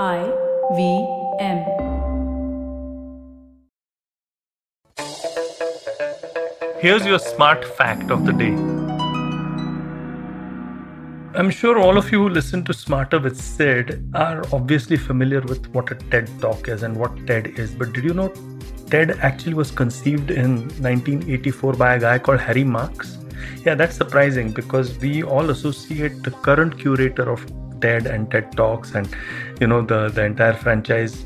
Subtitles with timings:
[0.00, 0.32] I
[0.74, 1.06] V
[1.38, 1.58] M.
[6.80, 8.54] Here's your smart fact of the day.
[11.38, 15.66] I'm sure all of you who listen to Smarter with Sid are obviously familiar with
[15.74, 17.74] what a TED Talk is and what TED is.
[17.74, 18.32] But did you know
[18.88, 23.18] TED actually was conceived in 1984 by a guy called Harry Marks?
[23.66, 27.44] Yeah, that's surprising because we all associate the current curator of
[27.82, 29.08] TED and TED Talks and
[29.60, 31.24] you know the the entire franchise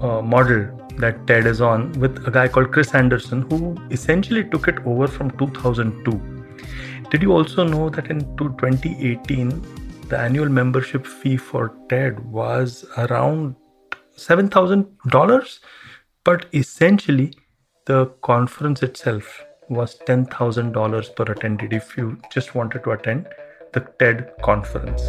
[0.00, 4.68] uh, model that TED is on with a guy called Chris Anderson who essentially took
[4.68, 6.42] it over from 2002
[7.12, 9.50] did you also know that in 2018,
[10.08, 13.54] the annual membership fee for TED was around
[14.16, 15.60] $7,000?
[16.24, 17.34] But essentially,
[17.84, 23.28] the conference itself was $10,000 per attendee if you just wanted to attend
[23.74, 25.02] the TED conference.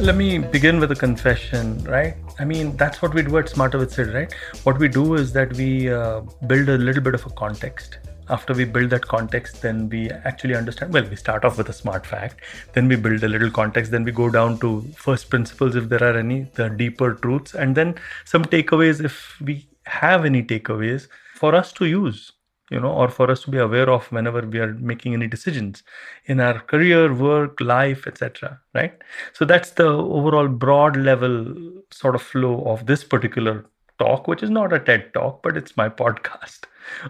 [0.00, 2.16] Let me begin with a confession, right?
[2.38, 4.32] I mean, that's what we do at Smarter with Sid, right?
[4.64, 7.98] What we do is that we uh, build a little bit of a context
[8.30, 11.72] after we build that context then we actually understand well we start off with a
[11.72, 12.36] smart fact
[12.74, 16.04] then we build a little context then we go down to first principles if there
[16.04, 17.92] are any the deeper truths and then
[18.24, 22.32] some takeaways if we have any takeaways for us to use
[22.70, 25.82] you know or for us to be aware of whenever we are making any decisions
[26.26, 28.94] in our career work life etc right
[29.32, 31.54] so that's the overall broad level
[31.90, 33.64] sort of flow of this particular
[34.00, 36.64] talk, which is not a TED talk, but it's my podcast.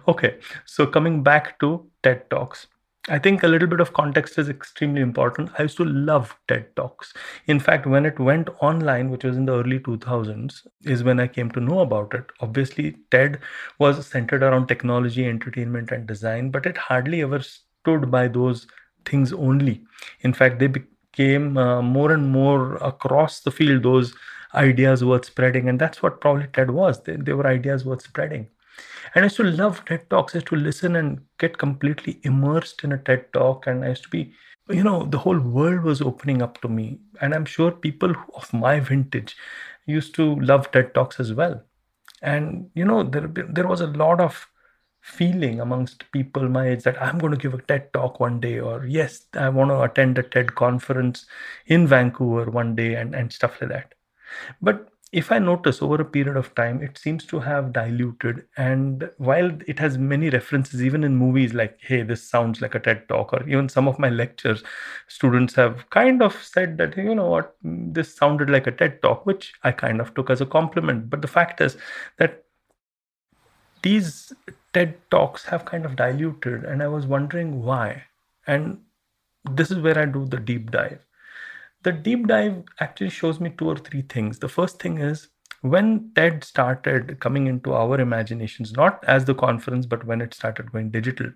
[0.08, 2.66] Okay, so coming back to TED Talks.
[3.11, 5.50] I think a little bit of context is extremely important.
[5.58, 7.12] I used to love TED Talks.
[7.47, 11.27] In fact, when it went online, which was in the early 2000s, is when I
[11.27, 12.27] came to know about it.
[12.38, 13.41] Obviously, TED
[13.81, 18.69] was centered around technology, entertainment, and design, but it hardly ever stood by those
[19.05, 19.83] things only.
[20.20, 24.14] In fact, they became uh, more and more across the field those
[24.55, 25.69] ideas worth spreading.
[25.69, 27.03] And that's what probably TED was.
[27.03, 28.47] They, they were ideas worth spreading.
[29.14, 30.34] And I used to love TED Talks.
[30.34, 33.66] I used to listen and get completely immersed in a TED Talk.
[33.66, 34.32] And I used to be,
[34.69, 36.99] you know, the whole world was opening up to me.
[37.21, 39.37] And I'm sure people of my vintage
[39.87, 41.62] used to love TED Talks as well.
[42.22, 44.47] And, you know, there, there was a lot of
[45.00, 48.60] feeling amongst people my age that I'm going to give a TED talk one day,
[48.60, 51.27] or yes, I want to attend a TED conference
[51.66, 53.94] in Vancouver one day, and, and stuff like that.
[54.60, 58.47] But if I notice over a period of time, it seems to have diluted.
[58.56, 62.78] And while it has many references, even in movies like, hey, this sounds like a
[62.78, 64.62] TED talk, or even some of my lectures,
[65.09, 69.26] students have kind of said that, you know what, this sounded like a TED talk,
[69.26, 71.10] which I kind of took as a compliment.
[71.10, 71.77] But the fact is
[72.19, 72.44] that
[73.82, 74.32] these
[74.72, 78.04] TED talks have kind of diluted, and I was wondering why.
[78.47, 78.78] And
[79.50, 81.04] this is where I do the deep dive
[81.82, 84.38] the deep dive actually shows me two or three things.
[84.38, 85.28] The first thing is
[85.62, 90.72] when TED started coming into our imaginations, not as the conference, but when it started
[90.72, 91.30] going digital,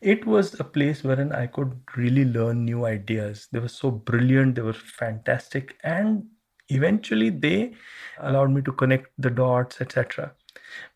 [0.00, 3.48] it was a place wherein I could really learn new ideas.
[3.50, 6.24] They were so brilliant, they were fantastic, and
[6.68, 7.74] eventually they
[8.18, 10.32] allowed me to connect the dots, etc.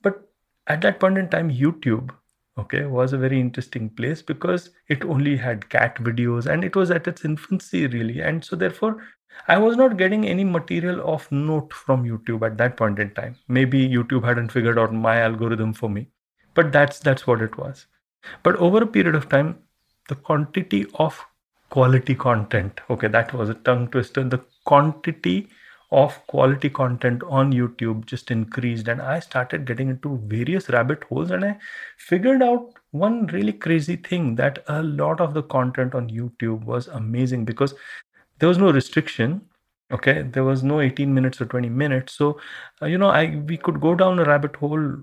[0.03, 0.29] But
[0.69, 2.11] at that point in time, YouTube
[2.59, 6.91] okay was a very interesting place because it only had cat videos and it was
[6.91, 8.21] at its infancy really.
[8.21, 9.03] And so therefore
[9.49, 13.37] i was not getting any material of note from youtube at that point in time.
[13.49, 16.09] Maybe youtube hadn't figured out my algorithm for me
[16.55, 17.87] but that's that's what it was.
[18.43, 19.59] But over a period of time
[20.09, 21.25] the quantity of
[21.71, 25.49] quality content okay that was a tongue twister the quantity
[25.93, 31.31] of quality content on YouTube just increased, and I started getting into various rabbit holes.
[31.31, 31.59] And I
[31.99, 36.89] figured out one really crazy thing that a lot of the content on YouTube was
[36.89, 37.75] amazing because
[38.39, 39.43] there was no restriction.
[39.93, 42.15] Okay, there was no 18 minutes or 20 minutes.
[42.15, 42.41] So,
[42.81, 44.97] uh, you know, I we could go down a rabbit hole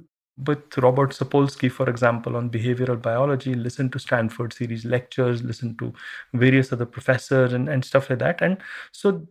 [0.45, 5.93] with Robert Sapolsky, for example, on behavioral biology, listen to Stanford series lectures, listen to
[6.33, 8.41] various other professors and, and stuff like that.
[8.41, 8.57] And
[8.91, 9.27] so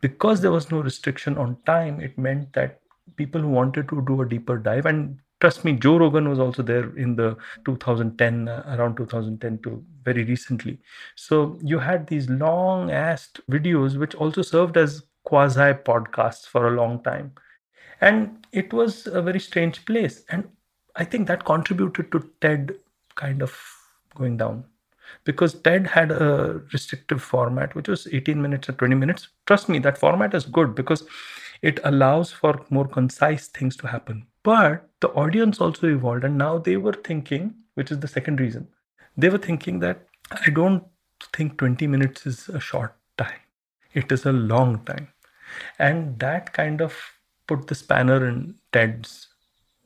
[0.00, 2.80] because there was no restriction on time, it meant that
[3.16, 6.62] people who wanted to do a deeper dive and trust me joe rogan was also
[6.62, 10.78] there in the 2010 uh, around 2010 to very recently.
[11.14, 16.70] So you had these long asked videos which also served as quasi podcasts for a
[16.70, 17.32] long time.
[18.00, 20.24] And it was a very strange place.
[20.28, 20.48] And
[20.96, 22.74] i think that contributed to ted
[23.14, 23.56] kind of
[24.14, 24.64] going down
[25.24, 29.28] because TED had a restrictive format, which was 18 minutes or 20 minutes.
[29.46, 31.04] Trust me, that format is good because
[31.62, 34.26] it allows for more concise things to happen.
[34.42, 38.68] But the audience also evolved, and now they were thinking, which is the second reason,
[39.16, 40.84] they were thinking that I don't
[41.32, 43.40] think 20 minutes is a short time,
[43.92, 45.08] it is a long time.
[45.78, 46.96] And that kind of
[47.46, 49.28] put the spanner in Ted's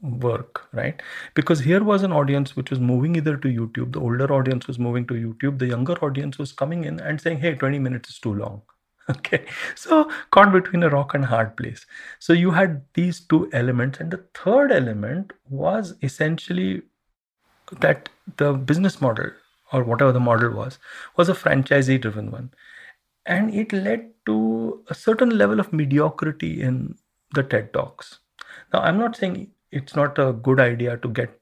[0.02, 1.00] work, right?
[1.34, 4.78] Because here was an audience which was moving either to YouTube, the older audience was
[4.78, 8.18] moving to YouTube, the younger audience was coming in and saying, hey, 20 minutes is
[8.18, 8.62] too long.
[9.10, 11.86] Okay, so caught between a rock and hard place.
[12.20, 16.82] So you had these two elements, and the third element was essentially
[17.80, 19.30] that the business model
[19.72, 20.78] or whatever the model was
[21.16, 22.50] was a franchisee driven one
[23.26, 26.96] and it led to a certain level of mediocrity in
[27.34, 28.20] the ted talks
[28.72, 31.38] now i'm not saying it's not a good idea to get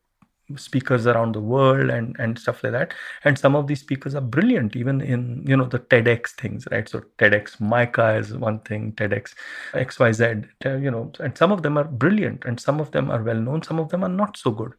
[0.56, 2.94] speakers around the world and and stuff like that.
[3.24, 6.88] And some of these speakers are brilliant even in you know the tedx things right?
[6.88, 9.34] So tedx mica is one thing tedx
[9.74, 10.48] xyz
[10.82, 13.62] you know and some of them are brilliant and some of them are well known
[13.62, 14.72] some of them are not so good.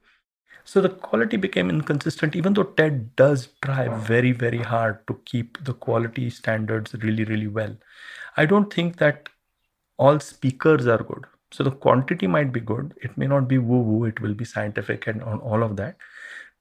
[0.64, 5.64] So the quality became inconsistent even though ted does try very very hard to keep
[5.64, 7.76] the quality standards really really well.
[8.38, 9.30] I don't think that
[9.98, 12.94] all speakers are good so the quantity might be good.
[13.02, 15.98] It may not be woo woo, it will be scientific and on all of that.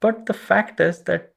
[0.01, 1.33] But the fact is that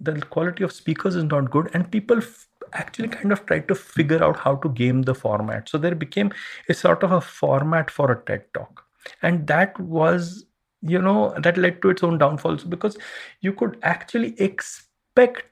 [0.00, 3.74] the quality of speakers is not good and people f- actually kind of tried to
[3.74, 5.68] figure out how to game the format.
[5.68, 6.32] So there became
[6.68, 8.84] a sort of a format for a TED talk.
[9.22, 10.44] And that was,
[10.82, 12.98] you know, that led to its own downfalls because
[13.40, 14.85] you could actually expect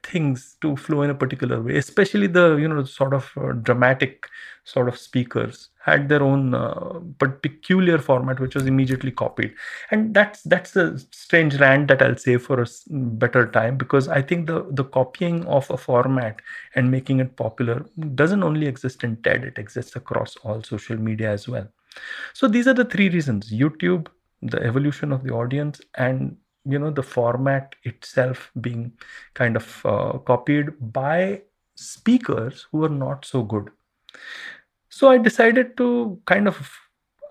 [0.03, 4.27] things to flow in a particular way, especially the, you know, sort of uh, dramatic
[4.63, 9.53] sort of speakers had their own uh, but peculiar format which was immediately copied.
[9.91, 14.21] And that's that's a strange rant that i'll say for a better time because i
[14.21, 16.41] think the the copying of a format
[16.73, 17.85] and making it popular
[18.15, 21.67] doesn't only exist in ted it exists across all social media as well.
[22.33, 24.07] So these are the three reasons youtube
[24.41, 28.91] the evolution of the audience and you know the format itself being
[29.33, 31.41] kind of uh, copied by
[31.75, 33.69] speakers who are not so good
[34.95, 36.71] so I decided to kind of,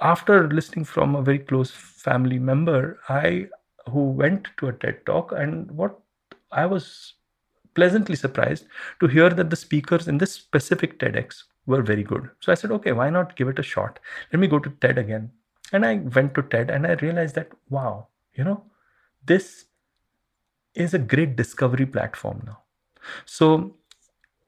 [0.03, 3.49] after listening from a very close family member, I
[3.89, 5.99] who went to a TED talk, and what
[6.53, 7.15] I was
[7.75, 8.67] pleasantly surprised
[9.01, 12.29] to hear that the speakers in this specific TEDx were very good.
[12.41, 13.99] So I said, okay, why not give it a shot?
[14.31, 15.31] Let me go to TED again.
[15.73, 18.63] And I went to TED and I realized that, wow, you know,
[19.27, 19.67] this
[20.75, 22.59] is a great discovery platform now.
[23.27, 23.77] So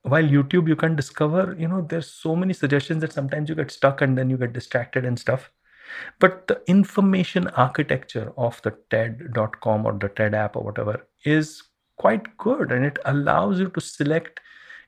[0.07, 3.71] while youtube you can discover you know there's so many suggestions that sometimes you get
[3.71, 5.51] stuck and then you get distracted and stuff
[6.21, 11.63] but the information architecture of the ted.com or the ted app or whatever is
[11.97, 14.41] quite good and it allows you to select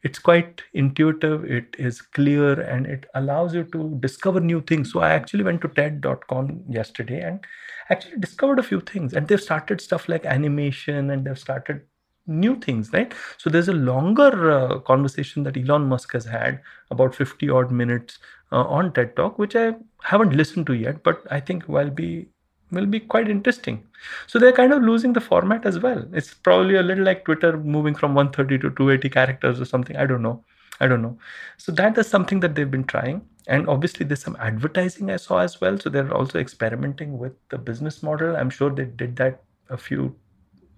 [0.03, 5.01] it's quite intuitive it is clear and it allows you to discover new things so
[5.01, 7.45] i actually went to ted.com yesterday and
[7.91, 11.83] actually discovered a few things and they've started stuff like animation and they've started
[12.29, 13.13] new things, right?
[13.39, 16.61] So there's a longer uh, conversation that Elon Musk has had
[16.91, 18.19] about 50 odd minutes
[18.53, 22.29] uh, on TED Talk, which I haven't listened to yet, but I think will be
[22.71, 23.85] will be quite interesting.
[24.27, 26.05] So they're kind of losing the format as well.
[26.13, 29.97] It's probably a little like Twitter moving from 130 to 280 characters or something.
[29.97, 30.45] I don't know.
[30.81, 31.19] I don't know.
[31.57, 33.23] So that is something that they've been trying.
[33.49, 35.79] And obviously, there's some advertising I saw as well.
[35.79, 38.37] So they're also experimenting with the business model.
[38.37, 40.15] I'm sure they did that a few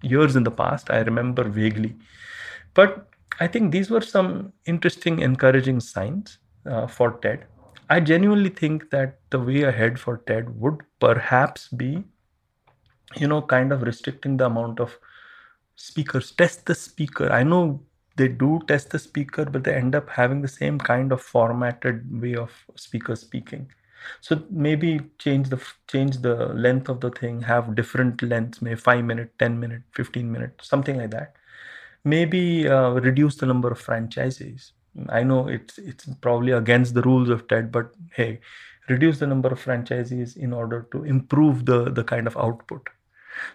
[0.01, 0.89] years in the past.
[0.89, 1.95] I remember vaguely.
[2.73, 3.07] But
[3.39, 7.45] I think these were some interesting, encouraging signs uh, for TED.
[7.91, 12.03] I genuinely think that the way ahead for TED would perhaps be,
[13.17, 14.97] you know, kind of restricting the amount of
[15.75, 16.31] speakers.
[16.31, 17.29] Test the speaker.
[17.31, 17.81] I know
[18.15, 22.21] they do test the speaker, but they end up having the same kind of formatted
[22.21, 23.69] way of speaker speaking
[24.19, 29.05] so maybe change the change the length of the thing have different lengths maybe 5
[29.05, 31.35] minute 10 minute 15 minute something like that
[32.03, 34.73] maybe uh, reduce the number of franchises
[35.09, 38.39] i know it's it's probably against the rules of ted but hey
[38.89, 42.89] reduce the number of franchises in order to improve the the kind of output.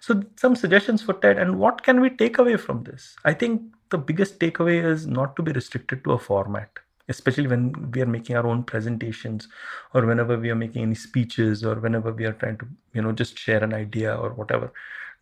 [0.00, 3.16] So some suggestions for ted and what can we take away from this?
[3.24, 6.70] I think the biggest takeaway is not to be restricted to a format
[7.08, 9.46] especially when we are making our own presentations
[9.94, 13.12] or whenever we are making any speeches or whenever we are trying to you know
[13.12, 14.72] just share an idea or whatever.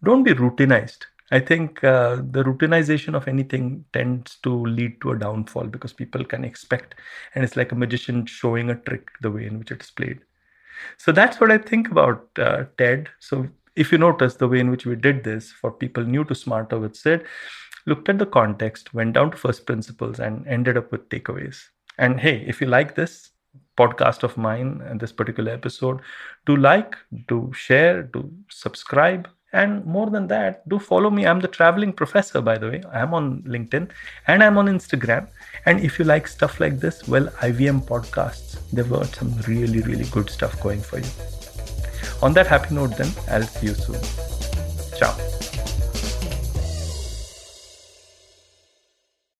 [0.03, 5.19] Don't be routinized i think uh, the routinization of anything tends to lead to a
[5.19, 6.95] downfall because people can expect
[7.35, 10.21] and it's like a magician showing a trick the way in which it's played.
[10.99, 13.09] So that's what i think about uh, ted.
[13.21, 16.35] So if you notice the way in which we did this for people new to
[16.35, 17.25] smarter with sid
[17.87, 21.63] looked at the context went down to first principles and ended up with takeaways.
[21.99, 23.31] And hey, if you like this
[23.77, 26.01] podcast of mine and this particular episode,
[26.47, 26.97] do like,
[27.29, 31.27] do share, do subscribe, And more than that, do follow me.
[31.27, 32.83] I'm the traveling professor, by the way.
[32.93, 33.89] I'm on LinkedIn
[34.27, 35.29] and I'm on Instagram.
[35.65, 40.07] And if you like stuff like this, well, IVM podcasts, they've got some really, really
[40.11, 41.11] good stuff going for you.
[42.21, 44.01] On that happy note, then, I'll see you soon.
[44.99, 45.34] Ciao.